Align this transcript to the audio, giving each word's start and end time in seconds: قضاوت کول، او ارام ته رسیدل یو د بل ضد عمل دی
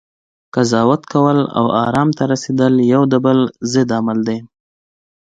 قضاوت 0.53 1.01
کول، 1.11 1.39
او 1.57 1.65
ارام 1.87 2.09
ته 2.17 2.23
رسیدل 2.31 2.73
یو 2.93 3.01
د 3.11 3.13
بل 3.25 3.39
ضد 3.71 3.89
عمل 3.97 4.19
دی 4.27 4.37